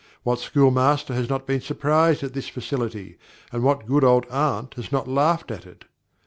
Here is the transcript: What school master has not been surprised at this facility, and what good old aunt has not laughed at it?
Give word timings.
What 0.23 0.39
school 0.39 0.71
master 0.71 1.13
has 1.13 1.29
not 1.29 1.45
been 1.45 1.61
surprised 1.61 2.23
at 2.23 2.33
this 2.33 2.49
facility, 2.49 3.19
and 3.51 3.61
what 3.61 3.85
good 3.85 4.03
old 4.03 4.25
aunt 4.31 4.73
has 4.73 4.91
not 4.91 5.07
laughed 5.07 5.51
at 5.51 5.67
it? 5.67 5.85